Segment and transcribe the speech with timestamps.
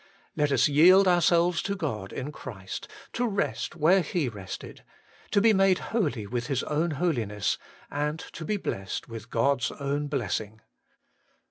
[0.35, 4.83] Let us yield ourselves to God in Christ, to rest where He rested,
[5.29, 7.59] to be made holy with His own holiness,
[7.91, 10.61] and to be blessed with God's own blessing.